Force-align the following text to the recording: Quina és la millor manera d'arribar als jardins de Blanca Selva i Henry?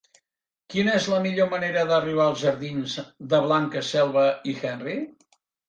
Quina 0.73 0.95
és 0.99 1.09
la 1.13 1.19
millor 1.25 1.51
manera 1.51 1.83
d'arribar 1.91 2.25
als 2.25 2.43
jardins 2.45 2.97
de 3.35 3.45
Blanca 3.47 3.87
Selva 3.93 4.27
i 4.51 4.59
Henry? 4.67 5.01